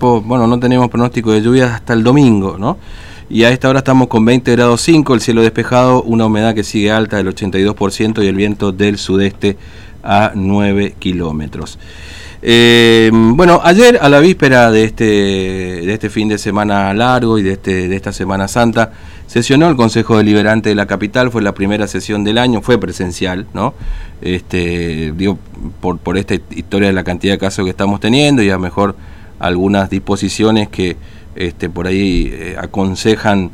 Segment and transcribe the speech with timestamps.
[0.00, 2.78] Bueno, no tenemos pronóstico de lluvia hasta el domingo, ¿no?
[3.28, 6.62] Y a esta hora estamos con 20 grados 5, el cielo despejado, una humedad que
[6.62, 9.56] sigue alta del 82% y el viento del sudeste
[10.04, 11.80] a 9 kilómetros.
[12.42, 17.42] Eh, bueno, ayer a la víspera de este, de este fin de semana largo y
[17.42, 18.92] de, este, de esta Semana Santa,
[19.26, 23.48] sesionó el Consejo Deliberante de la capital, fue la primera sesión del año, fue presencial,
[23.52, 23.74] ¿no?
[24.22, 25.40] Este, digo,
[25.80, 28.94] por, por esta historia de la cantidad de casos que estamos teniendo y a mejor
[29.38, 30.96] algunas disposiciones que
[31.36, 33.50] este, por ahí eh, aconsejan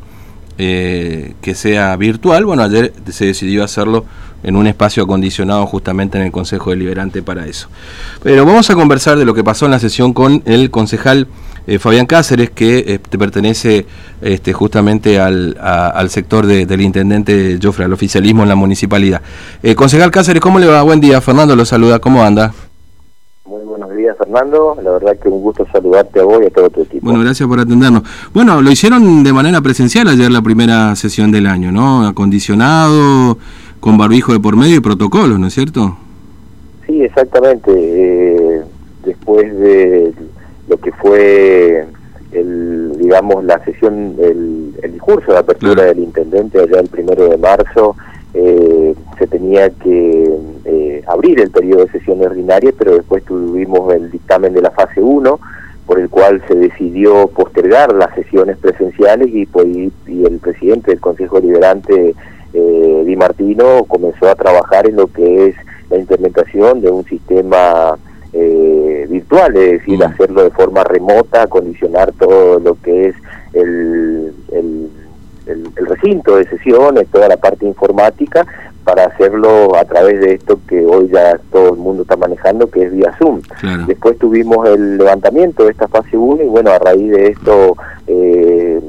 [0.57, 2.45] eh, que sea virtual.
[2.45, 4.05] Bueno, ayer se decidió hacerlo
[4.43, 7.67] en un espacio acondicionado justamente en el Consejo Deliberante para eso.
[8.23, 11.27] Pero vamos a conversar de lo que pasó en la sesión con el concejal
[11.67, 13.85] eh, Fabián Cáceres, que pertenece
[14.21, 19.21] este, justamente al, al sector del intendente Jofre, al oficialismo en la municipalidad.
[19.75, 20.81] concejal Cáceres, ¿cómo le va?
[20.83, 22.53] Buen día, Fernando lo saluda, ¿cómo anda?
[24.15, 24.77] Fernando.
[24.83, 27.05] La verdad que un gusto saludarte a vos y a todo tu equipo.
[27.05, 28.03] Bueno, gracias por atendernos.
[28.33, 32.07] Bueno, lo hicieron de manera presencial ayer la primera sesión del año, ¿no?
[32.07, 33.37] Acondicionado,
[33.79, 35.97] con barbijo de por medio y protocolos, ¿no es cierto?
[36.85, 37.71] Sí, exactamente.
[37.75, 38.61] Eh,
[39.03, 40.13] después de
[40.67, 41.85] lo que fue
[42.31, 47.95] el, digamos, la sesión, el, discurso de apertura del intendente allá el primero de marzo,
[48.33, 50.31] eh, se tenía que
[50.75, 55.01] eh, abrir el periodo de sesión ordinaria, pero después tuvimos el dictamen de la fase
[55.01, 55.39] 1,
[55.85, 60.99] por el cual se decidió postergar las sesiones presenciales y, pues, y el presidente del
[60.99, 62.15] Consejo Liberante,
[62.53, 65.55] eh, Di Martino, comenzó a trabajar en lo que es
[65.89, 67.97] la implementación de un sistema
[68.33, 70.03] eh, virtual, es decir, mm.
[70.03, 73.15] hacerlo de forma remota, acondicionar todo lo que es
[73.53, 74.89] el, el
[75.45, 78.45] el, recinto de sesiones, toda la parte informática,
[78.85, 82.83] para hacerlo a través de esto que hoy ya todo el mundo está manejando, que
[82.83, 83.41] es vía Zoom.
[83.87, 87.75] Después tuvimos el levantamiento de esta fase 1 y bueno, a raíz de esto,
[88.05, 88.79] eh,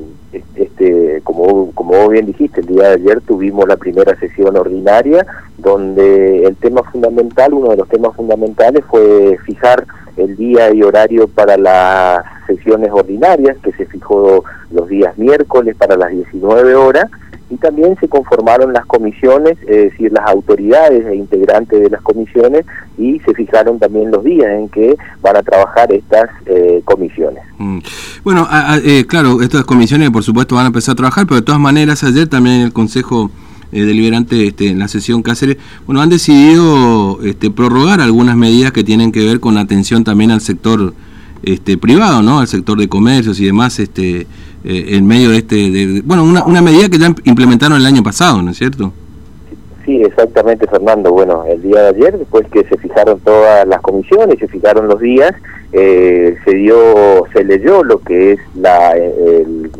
[0.54, 5.26] este, como, como vos bien dijiste, el día de ayer tuvimos la primera sesión ordinaria,
[5.56, 9.86] donde el tema fundamental, uno de los temas fundamentales fue fijar
[10.18, 15.96] el día y horario para las sesiones ordinarias, que se fijó los días miércoles para
[15.96, 17.06] las 19 horas,
[17.48, 22.64] y también se conformaron las comisiones, es decir, las autoridades e integrantes de las comisiones,
[22.98, 27.42] y se fijaron también los días en que van a trabajar estas eh, comisiones.
[27.58, 27.78] Mm.
[28.24, 28.48] Bueno,
[28.84, 32.02] eh, claro, estas comisiones por supuesto van a empezar a trabajar, pero de todas maneras
[32.02, 33.30] ayer también el Consejo
[33.72, 35.56] eh, Deliberante este, en la sesión Cáceres,
[35.86, 40.40] bueno, han decidido este, prorrogar algunas medidas que tienen que ver con atención también al
[40.40, 40.94] sector
[41.42, 42.40] este, privado, ¿no?
[42.40, 44.26] Al sector de comercios y demás, este,
[44.66, 48.42] eh, en medio de este, bueno, una, una medida que ya implementaron el año pasado,
[48.42, 48.92] ¿no es cierto?
[49.84, 51.12] Sí, exactamente, Fernando.
[51.12, 55.00] Bueno, el día de ayer, después que se fijaron todas las comisiones, se fijaron los
[55.00, 55.32] días,
[55.72, 58.94] eh, se dio, se leyó lo que es la,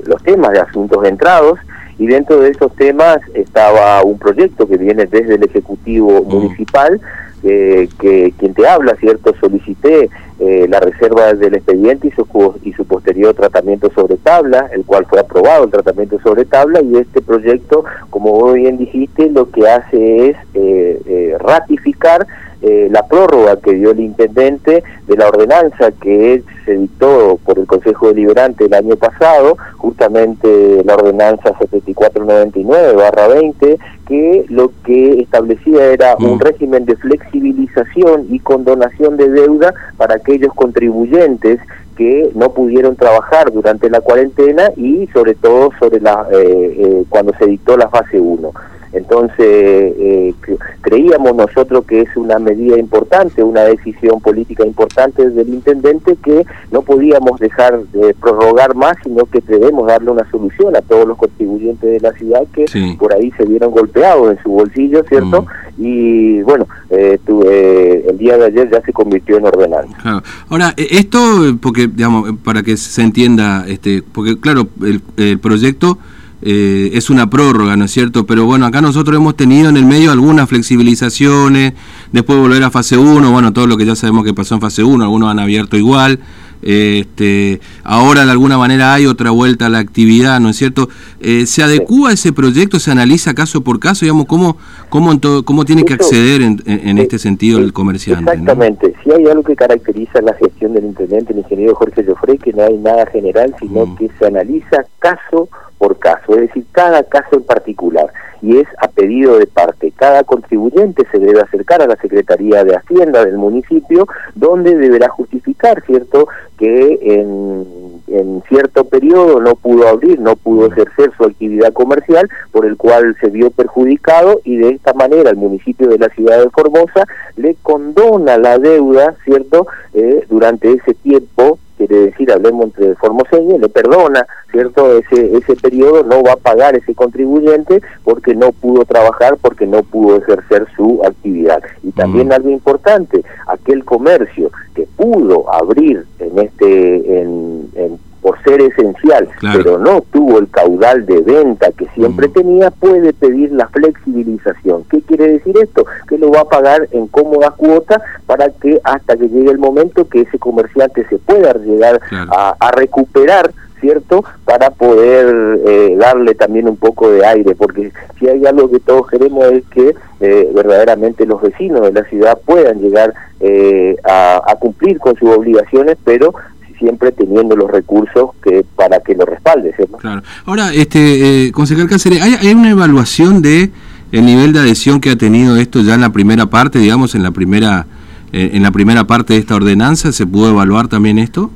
[0.04, 1.58] los temas de asuntos entrados
[1.98, 6.28] y dentro de esos temas estaba un proyecto que viene desde el Ejecutivo mm.
[6.28, 7.00] Municipal,
[7.42, 9.34] eh, que quien te habla, ¿cierto?
[9.40, 10.08] Solicité
[10.38, 12.26] eh, la reserva del expediente y su,
[12.62, 16.96] y su posterior tratamiento sobre tabla, el cual fue aprobado el tratamiento sobre tabla y
[16.96, 22.26] este proyecto, como bien dijiste, lo que hace es eh, ratificar
[22.66, 27.66] eh, la prórroga que dio el intendente de la ordenanza que se dictó por el
[27.66, 33.78] Consejo Deliberante el año pasado, justamente la ordenanza 7499-20,
[34.08, 36.40] que lo que establecía era un mm.
[36.40, 41.60] régimen de flexibilización y condonación de deuda para aquellos contribuyentes
[41.96, 47.32] que no pudieron trabajar durante la cuarentena y sobre todo sobre la eh, eh, cuando
[47.38, 48.52] se dictó la fase 1.
[48.96, 50.34] Entonces, eh,
[50.80, 56.80] creíamos nosotros que es una medida importante, una decisión política importante del intendente que no
[56.80, 61.90] podíamos dejar de prorrogar más, sino que debemos darle una solución a todos los contribuyentes
[61.90, 62.64] de la ciudad que
[62.98, 65.42] por ahí se vieron golpeados en su bolsillo, ¿cierto?
[65.42, 65.46] Mm.
[65.78, 70.22] Y bueno, eh, eh, el día de ayer ya se convirtió en ordenanza.
[70.48, 71.18] Ahora, esto,
[71.60, 75.98] porque, digamos, para que se entienda, este porque claro, el, el proyecto
[76.48, 78.24] eh, es una prórroga, ¿no es cierto?
[78.24, 81.72] Pero bueno, acá nosotros hemos tenido en el medio algunas flexibilizaciones,
[82.12, 84.84] después volver a fase 1, bueno, todo lo que ya sabemos que pasó en fase
[84.84, 86.20] 1, algunos han abierto igual.
[86.62, 90.88] Este, ahora de alguna manera hay otra vuelta a la actividad, ¿no es cierto?
[91.20, 92.78] Eh, ¿Se adecúa ese proyecto?
[92.78, 94.04] ¿Se analiza caso por caso?
[94.04, 94.56] Digamos, ¿cómo,
[94.88, 95.12] cómo,
[95.44, 98.30] cómo tiene que acceder en, en, este sentido el comerciante?
[98.30, 98.94] Exactamente.
[99.02, 102.64] Si hay algo que caracteriza la gestión del intendente, el ingeniero Jorge Joffrey, que no
[102.64, 103.96] hay nada general, sino mm.
[103.96, 105.48] que se analiza caso
[105.78, 108.06] por caso, es decir, cada caso en particular.
[108.46, 109.92] Y es a pedido de parte.
[109.96, 114.06] Cada contribuyente se debe acercar a la Secretaría de Hacienda del municipio,
[114.36, 117.66] donde deberá justificar, ¿cierto?, que en,
[118.06, 123.16] en cierto periodo no pudo abrir, no pudo ejercer su actividad comercial, por el cual
[123.20, 127.04] se vio perjudicado y de esta manera el municipio de la ciudad de Formosa
[127.36, 133.68] le condona la deuda, ¿cierto?, eh, durante ese tiempo quiere decir, hablemos entre formoseños, le
[133.68, 134.98] perdona, ¿cierto?
[134.98, 139.82] Ese, ese periodo no va a pagar ese contribuyente porque no pudo trabajar, porque no
[139.82, 141.62] pudo ejercer su actividad.
[141.82, 148.60] Y también algo importante, aquel comercio que pudo abrir en este, en, en por ser
[148.60, 154.82] esencial, pero no tuvo el caudal de venta que siempre tenía, puede pedir la flexibilización.
[154.90, 155.86] ¿Qué quiere decir esto?
[156.08, 160.08] Que lo va a pagar en cómoda cuota para que hasta que llegue el momento
[160.08, 164.24] que ese comerciante se pueda llegar a, recuperar ¿cierto?
[164.44, 169.06] Para poder eh, darle también un poco de aire, porque si hay algo que todos
[169.06, 174.56] queremos es que eh, verdaderamente los vecinos de la ciudad puedan llegar eh, a, a,
[174.56, 176.32] cumplir con sus obligaciones, pero
[176.78, 179.74] siempre teniendo los recursos que para que lo respalde.
[179.98, 180.22] Claro.
[180.44, 183.70] Ahora, este, eh, concejal Cáceres, ¿hay, ¿hay, una evaluación de
[184.12, 187.22] el nivel de adhesión que ha tenido esto ya en la primera parte, digamos, en
[187.22, 187.86] la primera
[188.32, 190.12] eh, en la primera parte de esta ordenanza?
[190.12, 191.50] ¿Se pudo evaluar también esto?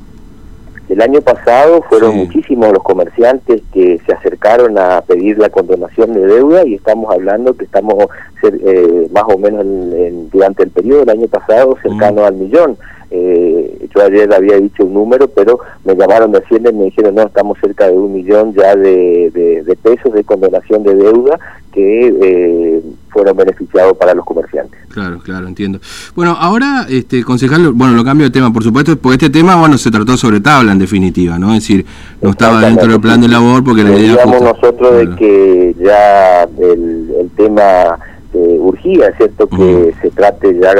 [0.91, 6.27] El año pasado fueron muchísimos los comerciantes que se acercaron a pedir la condonación de
[6.27, 8.07] deuda y estamos hablando que estamos
[8.43, 12.25] eh, más o menos en, durante el periodo del año pasado cercano mm.
[12.25, 12.77] al millón.
[13.13, 17.15] Eh, yo ayer había dicho un número, pero me llamaron de Hacienda y me dijeron,
[17.15, 21.37] no, estamos cerca de un millón ya de, de, pesos de condonación de deuda
[21.73, 24.79] que eh, fueron beneficiados para los comerciantes.
[24.89, 25.79] Claro, claro, entiendo.
[26.15, 29.77] Bueno, ahora, este concejal, bueno, lo cambio de tema, por supuesto, porque este tema, bueno,
[29.77, 31.49] se trató sobre tabla en definitiva, ¿no?
[31.53, 31.85] Es decir,
[32.21, 34.25] no estaba dentro del plan de labor porque la idea...
[34.25, 37.97] nosotros de que ya el, el tema
[38.31, 39.47] este, urgía, ¿cierto?
[39.47, 40.73] Que se trate ya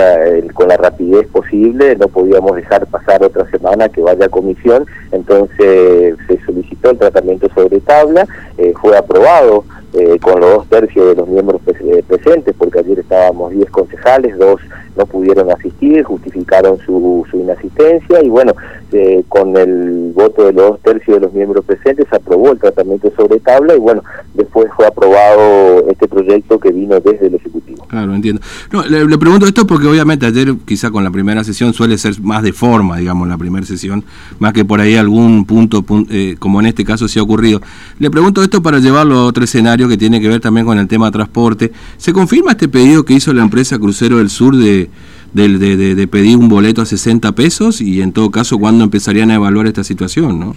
[0.54, 6.16] con la rapidez posible, no podíamos dejar pasar otra semana que vaya a comisión, entonces
[6.28, 8.26] se solicitó el tratamiento sobre tabla,
[8.58, 11.62] eh, fue aprobado eh, con los dos tercios de los miembros
[12.08, 14.62] presentes, porque ayer estábamos 10 concejales, dos
[14.96, 18.54] no pudieron asistir, justificaron su, su inasistencia y bueno,
[18.92, 22.60] eh, con el voto de los dos tercios de los miembros presentes se aprobó el
[22.60, 24.04] tratamiento sobre tabla y bueno,
[24.34, 27.86] después fue aprobado este proyecto que vino desde el Ejecutivo.
[27.88, 28.42] Claro, entiendo.
[28.72, 32.44] No, le, pregunto esto porque obviamente ayer quizá con la primera sesión suele ser más
[32.44, 34.04] de forma, digamos, la primera sesión,
[34.40, 37.62] más que por ahí algún punto, eh, como en este caso se ha ocurrido.
[38.00, 40.88] Le pregunto esto para llevarlo a otro escenario que tiene que ver también con el
[40.88, 41.72] tema transporte.
[41.98, 44.90] ¿Se confirma este pedido que hizo la empresa Crucero del Sur de
[45.34, 49.36] de, de, pedir un boleto a 60 pesos y en todo caso, ¿cuándo empezarían a
[49.36, 50.40] evaluar esta situación?
[50.40, 50.56] ¿no?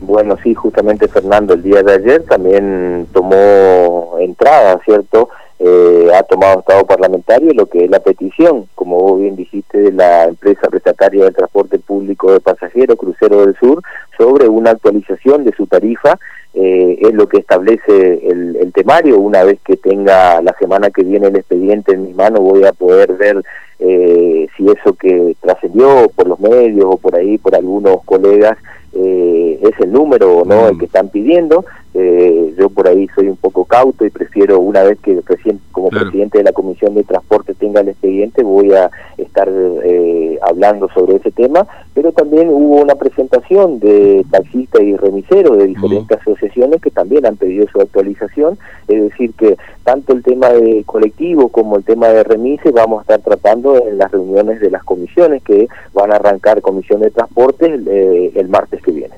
[0.00, 5.28] Bueno, sí, justamente Fernando el día de ayer también tomó entrada, ¿cierto?
[5.60, 9.92] Eh, ha tomado estado parlamentario lo que es la petición, como vos bien dijiste, de
[9.92, 13.82] la empresa prestataria del transporte público de pasajeros, Crucero del Sur,
[14.16, 16.18] sobre una actualización de su tarifa
[16.60, 19.20] eh, es lo que establece el, el, temario.
[19.20, 22.72] Una vez que tenga la semana que viene el expediente en mis manos, voy a
[22.72, 23.40] poder ver
[23.78, 28.58] eh, si eso que trascendió por los medios o por ahí, por algunos colegas,
[28.92, 30.78] eh, es el número o no el mm.
[30.78, 31.64] que están pidiendo.
[31.94, 35.18] Eh, yo por ahí soy un poco cauto y prefiero una vez que
[35.72, 40.88] como presidente de la Comisión de Transporte tenga el expediente voy a estar eh, hablando
[40.90, 46.80] sobre ese tema, pero también hubo una presentación de taxistas y remiseros de diferentes asociaciones
[46.82, 51.76] que también han pedido su actualización, es decir que tanto el tema de colectivo como
[51.76, 55.68] el tema de remise vamos a estar tratando en las reuniones de las comisiones que
[55.94, 59.14] van a arrancar Comisión de Transporte eh, el martes que viene.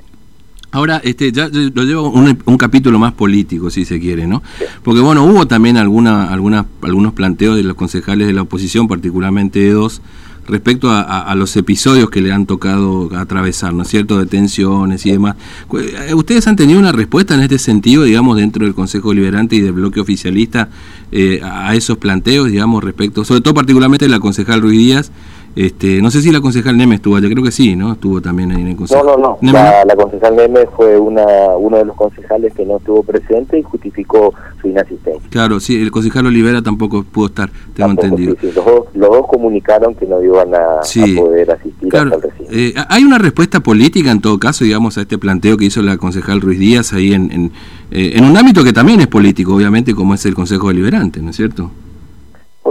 [0.71, 4.41] Ahora, este, ya lo llevo un, un capítulo más político, si se quiere, ¿no?
[4.83, 9.59] Porque, bueno, hubo también alguna, alguna, algunos planteos de los concejales de la oposición, particularmente
[9.59, 10.01] de dos,
[10.47, 15.35] respecto a, los episodios que le han tocado atravesar, ¿no es cierto?, detenciones y demás.
[15.73, 19.61] Eh, ¿Ustedes han tenido una respuesta en este sentido, digamos, dentro del Consejo Liberante y
[19.61, 20.69] del bloque oficialista
[21.11, 25.11] eh, a esos planteos, digamos, respecto, sobre todo particularmente la concejal Ruiz Díaz,
[25.55, 27.93] este, no sé si la concejal Neme estuvo allá, creo que sí, ¿no?
[27.93, 29.03] Estuvo también ahí en el consejo.
[29.03, 29.51] No, no, no.
[29.51, 31.25] La, concejal Neme fue una,
[31.57, 35.29] uno de los concejales que no estuvo presente y justificó su inasistencia.
[35.29, 38.35] Claro, sí, el concejal Olivera tampoco pudo estar, tengo entendido.
[38.39, 40.79] Sí, Los, dos, comunicaron que no iban a,
[41.17, 45.57] poder asistir claro, eh, ¿Hay una respuesta política en todo caso, digamos, a este planteo
[45.57, 47.51] que hizo la concejal Ruiz Díaz ahí en, en,
[47.91, 51.31] eh, en un ámbito que también es político, obviamente, como es el Consejo Deliberante, ¿no
[51.31, 51.71] es cierto?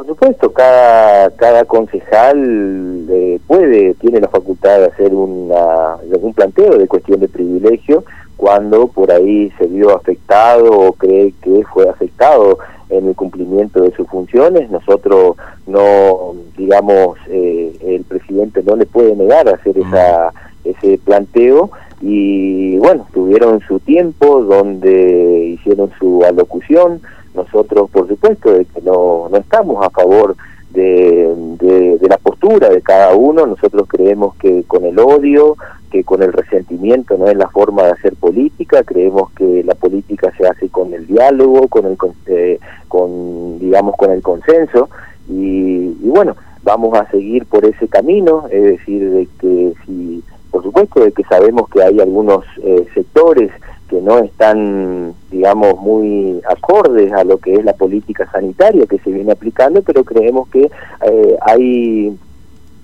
[0.01, 6.79] Por supuesto, cada, cada concejal eh, puede, tiene la facultad de hacer una, un planteo
[6.79, 8.05] de cuestión de privilegio
[8.39, 12.57] cuando por ahí se vio afectado o cree que fue afectado
[12.89, 14.71] en el cumplimiento de sus funciones.
[14.71, 20.33] Nosotros no, digamos, eh, el presidente no le puede negar hacer esa,
[20.65, 27.03] ese planteo y bueno, tuvieron su tiempo donde hicieron su alocución.
[27.35, 30.37] Nosotros, por supuesto, de que no, no estamos a favor
[30.71, 33.47] de, la postura de cada uno.
[33.47, 35.57] Nosotros creemos que con el odio,
[35.91, 38.83] que con el resentimiento no es la forma de hacer política.
[38.83, 41.97] Creemos que la política se hace con el diálogo, con el,
[42.27, 42.59] eh,
[42.89, 44.89] con digamos, con el consenso.
[45.29, 50.63] Y, y bueno, vamos a seguir por ese camino, es decir, de que si, por
[50.63, 53.51] supuesto, de que sabemos que hay algunos eh, sectores
[53.91, 59.11] que no están, digamos, muy acordes a lo que es la política sanitaria que se
[59.11, 60.71] viene aplicando, pero creemos que
[61.07, 62.17] eh, hay,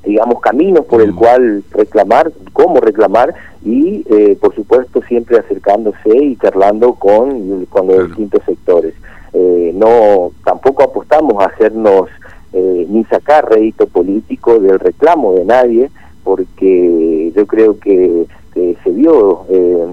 [0.04, 1.16] digamos, caminos por el mm.
[1.16, 3.34] cual reclamar, cómo reclamar
[3.64, 8.94] y, eh, por supuesto, siempre acercándose y charlando con, con los distintos sectores.
[9.32, 12.08] Eh, no, tampoco apostamos a hacernos
[12.88, 15.90] ni sacar rédito político del reclamo de nadie,
[16.25, 19.86] porque yo creo que, que se vio eh,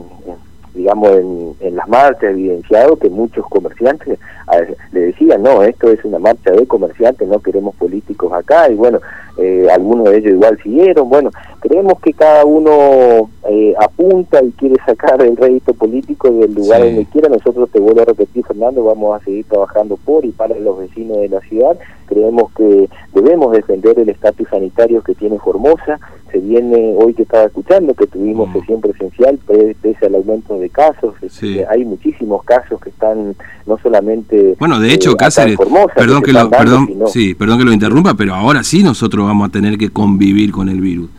[0.74, 4.20] digamos, en, en las marchas evidenciado que muchos comerciantes
[4.92, 9.00] le decían, no, esto es una marcha de comerciantes, no queremos políticos acá, y bueno,
[9.38, 14.75] eh, algunos de ellos igual siguieron, bueno, creemos que cada uno eh, apunta y quiere
[14.86, 19.20] sacar el rédito político del lugar donde quiera, nosotros te vuelvo a repetir, Fernando, vamos
[19.20, 21.77] a seguir trabajando por y para los vecinos de la ciudad,
[22.13, 26.00] creemos que debemos defender el estatus sanitario que tiene Formosa,
[26.32, 28.53] se viene, hoy que estaba escuchando, que tuvimos mm.
[28.53, 29.39] sesión presencial,
[29.82, 34.55] pese al aumento de casos, este, hay muchísimos casos que están no solamente...
[34.60, 35.58] Bueno, de hecho, eh, Cáceres,
[35.96, 39.51] perdón, que, lo, perdón, sí, perdón que lo interrumpa, pero ahora sí nosotros vamos a
[39.51, 41.10] tener que convivir con el virus.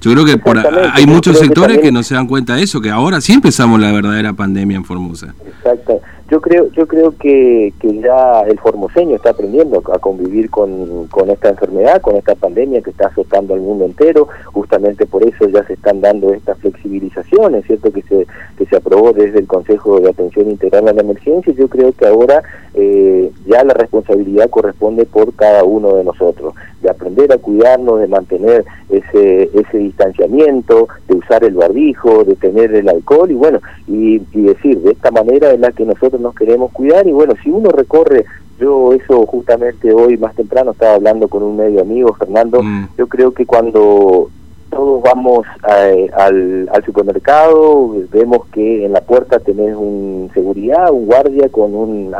[0.00, 2.90] Yo creo que por, hay muchos sectores que, no se dan cuenta de eso, que
[2.90, 5.32] ahora sí empezamos la verdadera pandemia en Formosa.
[5.46, 6.00] Exacto.
[6.32, 11.28] Yo creo, yo creo que, que ya el formoseño está aprendiendo a convivir con, con
[11.28, 14.28] esta enfermedad, con esta pandemia que está azotando al mundo entero.
[14.46, 17.92] Justamente por eso ya se están dando estas flexibilizaciones, ¿cierto?
[17.92, 21.52] Que se, que se aprobó desde el Consejo de Atención Integral a la Emergencia.
[21.52, 26.88] Yo creo que ahora eh, ya la responsabilidad corresponde por cada uno de nosotros, de
[26.88, 32.88] aprender a cuidarnos, de mantener ese, ese distanciamiento, de usar el barbijo, de tener el
[32.88, 36.72] alcohol y bueno, y, y decir, de esta manera es la que nosotros nos queremos
[36.72, 38.24] cuidar y bueno, si uno recorre,
[38.58, 42.88] yo eso justamente hoy más temprano estaba hablando con un medio amigo, Fernando, mm.
[42.96, 44.30] yo creo que cuando
[44.70, 51.50] todos vamos al, al, supermercado, vemos que en la puerta tenés un seguridad, un guardia
[51.50, 52.14] con un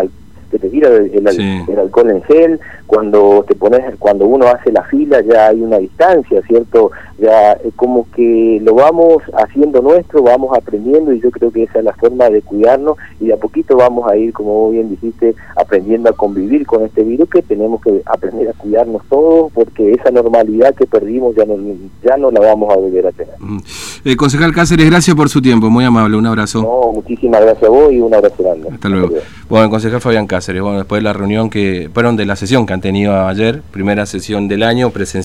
[0.52, 5.22] que te tira el, alcohol en gel, cuando te pones, cuando uno hace la fila
[5.22, 6.90] ya hay una distancia, ¿cierto?
[7.18, 11.84] Ya como que lo vamos haciendo nuestro, vamos aprendiendo y yo creo que esa es
[11.86, 16.10] la forma de cuidarnos y de a poquito vamos a ir, como bien dijiste, aprendiendo
[16.10, 20.74] a convivir con este virus que tenemos que aprender a cuidarnos todos porque esa normalidad
[20.74, 21.56] que perdimos ya no,
[22.04, 23.34] ya no la vamos a volver a tener.
[23.38, 23.58] Mm.
[24.04, 26.60] Eh, concejal Cáceres, gracias por su tiempo, muy amable, un abrazo.
[26.60, 28.68] No, muchísimas gracias a vos y un abrazo grande.
[28.70, 29.14] Hasta luego.
[29.52, 32.64] Bueno, el concejal Fabián Cáceres, bueno, después de la reunión que, fueron de la sesión
[32.64, 35.20] que han tenido ayer, primera sesión del año, presencial.